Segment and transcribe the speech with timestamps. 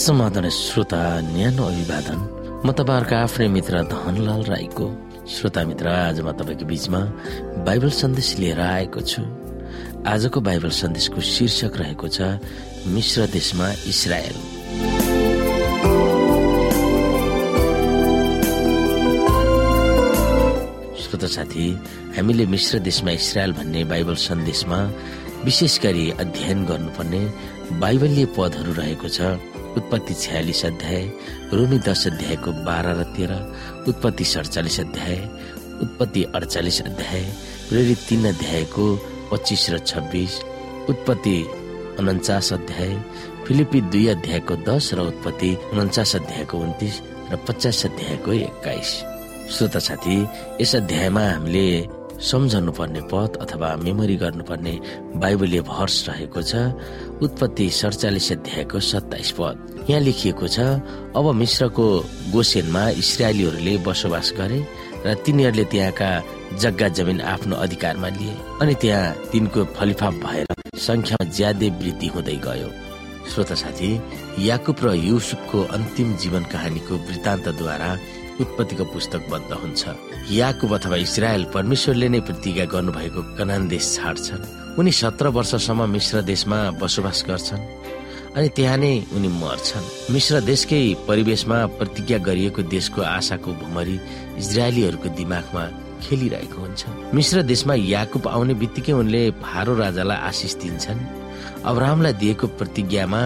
[0.00, 2.18] समाधान श्रोता न्यानो अभिवादन।
[2.64, 4.86] म तपाईँहरूको आफ्नै मित्र धनलाल राईको।
[5.28, 7.00] श्रोता मित्र आज म तपाईँको बिचमा
[7.68, 9.22] बाइबल सन्देश लिएर आएको छु।
[10.08, 12.40] आजको बाइबल सन्देशको शीर्षक रहेको छ
[12.88, 14.36] मिश्र देशमा इसरायल।
[20.96, 21.66] श्रोता साथी
[22.16, 24.80] हामीले मिश्र देशमा इसरायल भन्ने बाइबल सन्देशमा
[25.44, 27.22] विशेष गरी अध्ययन गर्नुपर्ने
[27.80, 29.20] बाइबलीय पदहरू रहेको छ।
[29.76, 31.04] उत्पत्ति छ्यालिस अध्याय
[31.52, 33.34] रोमी दश अध्यायको बाह्र र तेह्र
[33.88, 35.18] उत्पत्ति सडचालिस अध्याय
[35.82, 37.22] उत्पत्ति अडचालिस अध्याय
[37.68, 38.84] प्रेरित तीन अध्यायको
[39.30, 40.40] पच्चिस र छब्बिस
[40.90, 41.36] उत्पत्ति
[42.00, 42.94] उन्चास अध्याय
[43.46, 47.00] फिलिपी दुई अध्यायको दस र उत्पत्ति उन्चास अध्यायको उन्तिस
[47.32, 48.90] र पचास अध्यायको एक्काइस।
[49.54, 50.16] श्रोता साथी
[50.60, 51.66] यस अध्यायमा हामीले
[52.20, 54.74] सम्झनु पर्ने पद अथवा मेमोरी गर्नुपर्ने
[55.16, 56.52] बाइबलीय भर्स रहेको छ।
[57.24, 60.60] उत्पत्ति सडचालिस अध्यायको सत्ताइस पद। यहाँ लेखिएको छ
[61.16, 61.86] अब मिश्रको
[62.32, 64.60] गोसेनमा इसरायलीहरूले बसोबास गरे
[65.06, 66.10] र तिनीहरूले त्यहाँका
[66.60, 72.68] जग्गा जमिन आफ्नो अधिकारमा लिए अनि त्यहाँ तिनको फलिफाप भएर संख्यामा ज्यादै वृद्धि हुँदै गयो।
[73.30, 73.90] श्रोता साथी
[74.44, 77.90] याकुब र युसुफको अन्तिम जीवन कहानीको वृत्तान्तद्वारा
[78.40, 79.82] उत्पत्तिको पुस्तक बन्द हुन्छ।
[80.32, 86.58] याकुब अथवा इसरायल परमेश्वरले नै प्रतिज्ञा गर्नुभएको कनान देश छाड्छन्। उनी सत्र वर्षसम्म मिश्र देशमा
[86.80, 87.64] बसोबास गर्छन्
[88.36, 93.96] अनि त्यहाँ नै उनी मर्छन्। मिश्र देशकै परिवेशमा प्रतिज्ञा गरिएको देशको आशाको भुमरी
[94.38, 95.64] इजरायलीहरूको दिमागमा
[96.00, 96.82] खेलिरहेको हुन्छ।
[97.14, 101.00] मिश्र देशमा याकुब आउने बित्तिकै उनले फारो राजालाई आशिष दिन्छन्।
[101.66, 103.22] अब्राहमलाई दिएको प्रतिज्ञामा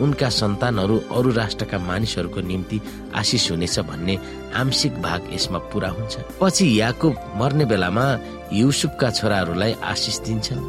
[0.00, 2.80] उनका सन्तानहरू अरू राष्ट्रका मानिसहरूको निम्ति
[3.14, 4.18] आशिष हुनेछ भन्ने
[4.54, 8.06] आंशिक भाग यसमा पूरा हुन्छ। पछि याकुब मर्ने बेलामा
[8.52, 10.64] युसुफका छोराहरूलाई आशिष दिन्छन्।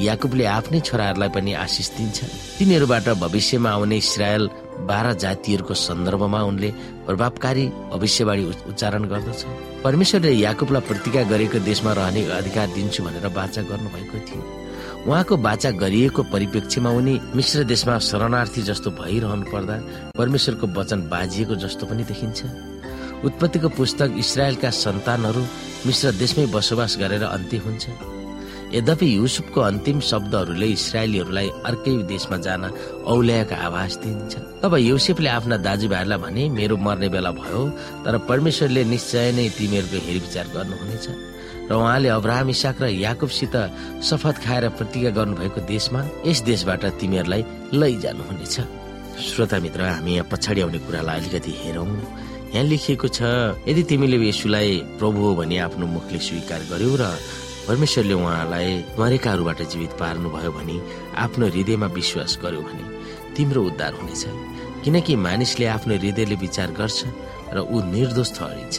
[0.00, 4.48] याकुबले आफ्नै छोराहरूलाई पनि आशिष दिन्छन्। तिनीहरूबाट भविष्यमा आउने इसरायल
[4.88, 6.70] बाह्र जातिहरूको सन्दर्भमा उनले
[7.06, 9.44] प्रभावकारी भविष्यवाणी उच्चारण गर्दछ।
[9.84, 14.61] परमेश्वरले याकुबलाई प्रतिज्ञा गरेको देशमा रहने अधिकार दिन्छु भनेर बाचा गर्नुभएको थियो।
[15.02, 19.76] उहाँको बाचा गरिएको परिप्रेक्ष्यमा उनी मिश्र देशमा शरणार्थी जस्तो भइरहनु पर्दा
[20.18, 22.40] परमेश्वरको वचन बाजिएको जस्तो पनि देखिन्छ।
[23.26, 25.42] उत्पत्तिको पुस्तक इसरायलका सन्तानहरू
[25.86, 27.84] मिश्र देशमै बसोबास गरेर अन्त्य हुन्छ।
[28.78, 32.62] यद्यपि युसुफको अन्तिम शब्दहरूले इसरायलीहरूलाई अर्कै देशमा जान
[33.04, 34.32] औल्याएको आभास दिन्छ।
[34.62, 37.62] तब युसेफले आफ्ना दाजुभाइहरूलाई भने मेरो मर्ने बेला भयो
[38.06, 41.06] तर परमेश्वरले निश्चय नै तिमीहरूको हेरविचार गर्नुहुनेछ।
[41.70, 43.54] र उहाँले अब्राहम इसाक र याकुबसित
[44.08, 47.42] शपथ खाएर प्रतिज्ञा गर्नुभएको देशमा यस देशबाट तिमीहरूलाई
[47.72, 48.56] लैजानुहुनेछ
[49.22, 51.86] श्रोता मित्र हामी यहाँ पछाडि आउने कुरालाई अलिकति हेरौँ।
[52.54, 53.22] यहाँ लेखिएको छ
[53.68, 57.04] यदि तिमीले यसुलाई प्रभु हो भने आफ्नो मुखले स्वीकार गर्यौ र
[57.68, 58.68] परमेश्वरले उहाँलाई
[58.98, 60.76] मरेकाहरूबाट जीवित पार्नुभयो भने
[61.24, 62.84] आफ्नो हृदयमा विश्वास गर्यो भने
[63.36, 64.24] तिम्रो उद्धार हुनेछ।
[64.84, 66.98] किनकि मानिसले आफ्नो हृदयले विचार गर्छ
[67.54, 68.76] र ऊ निर्दोष ठहरिन्छ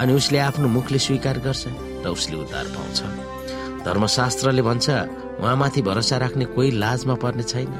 [0.00, 1.62] अनि उसले आफ्नो मुखले स्वीकार गर्छ।
[2.08, 2.98] उसले उद्धार पाउँछ।
[3.84, 4.86] धर्मशास्त्रले भन्छ
[5.40, 7.72] उहाँमाथि भरोसा राख्ने कोही लाजमा पर्ने छैन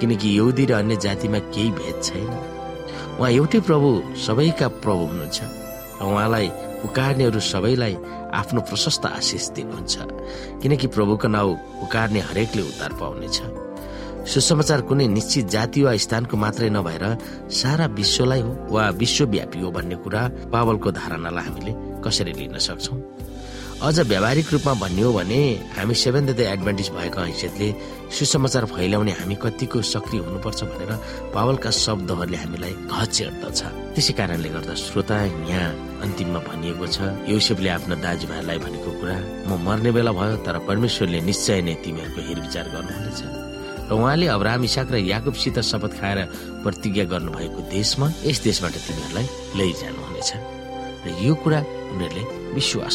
[0.00, 2.30] किनकि यौदी र अन्य जातिमा केही भेद छैन।
[3.18, 3.88] उहाँ एउटै प्रभु
[4.26, 5.40] सबैका प्रभु हुनुहुन्छ।
[6.00, 6.48] र उहाँलाई
[6.82, 7.96] पुकार्नेहरू सबैलाई
[8.34, 9.94] आफ्नो प्रशस्त आशिष दिनुहुन्छ
[10.62, 13.38] किनकि प्रभुको नाउँ पुकार्ने हरेकले उद्धार पाउनेछ।
[14.22, 17.04] सुसमाचार कुनै निश्चित जाति वा स्थानको मात्रै नभएर
[17.50, 20.22] सारा विश्वलाई हो वा विश्वव्यापी हो भन्ने कुरा
[20.52, 21.72] पावलको धारणालाई हामीले
[22.04, 22.94] कसरी लिन सक्छौ?
[23.82, 25.38] अझ व्यावहारिक रूपमा भन्ने हो भने
[25.76, 27.68] हामी सेभेन द एडभान्टेज भएको हैसियतले
[28.14, 30.92] सुसमाचार फैलाउने हामी कतिको सक्रिय हुनुपर्छ भनेर
[31.34, 33.60] पावलका शब्दहरूले हामीलाई घचेर्दछ
[33.94, 35.16] त्यसै कारणले गर्दा श्रोता
[35.50, 39.16] यहाँ अन्तिममा भनिएको छ युसेफले आफ्नो दाजुभाइलाई भनेको कुरा
[39.50, 43.20] म मर्ने बेला भयो तर परमेश्वरले निश्चय नै तिमीहरूको हेरविचार गर्नुहुनेछ।
[43.90, 46.18] र उहाँले अब्राहम इसाक र याकुबसित शपथ खाएर
[46.62, 49.26] प्रतिज्ञा गर्नुभएको देशमा यस देशबाट तिमीहरूलाई
[49.58, 50.30] लैजानुहुनेछ।
[51.02, 51.60] र यो कुरा
[51.92, 52.24] उनीहरूले
[52.54, 52.94] विश्वास